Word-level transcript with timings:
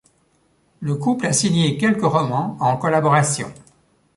Le 0.79 0.95
couple 0.95 1.27
a 1.27 1.31
signé 1.31 1.77
quelques 1.77 2.01
romans 2.01 2.57
en 2.59 2.75
collaboration. 2.75 3.53